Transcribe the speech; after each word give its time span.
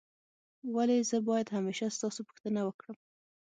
ولي 0.75 0.99
زه 1.09 1.17
باید 1.29 1.47
همېشه 1.55 1.87
ستاسو 1.97 2.21
پوښتنه 2.29 2.61
وکړم؟ 2.63 2.97